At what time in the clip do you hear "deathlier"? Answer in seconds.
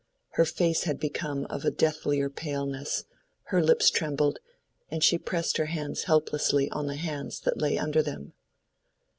1.69-2.27